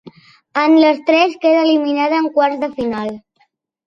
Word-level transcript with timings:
En 0.59 0.77
les 0.83 1.01
tres 1.09 1.35
quedà 1.43 1.59
eliminada 1.65 2.21
en 2.23 2.31
quarts 2.39 2.63
de 2.65 2.71
final. 2.79 3.13